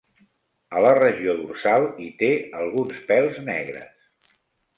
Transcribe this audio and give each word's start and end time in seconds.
A 0.77 0.81
la 0.85 0.93
regió 0.99 1.35
dorsal, 1.41 1.85
hi 2.05 2.07
té 2.23 2.31
alguns 2.63 3.05
pèls 3.13 3.39
negres. 3.53 4.35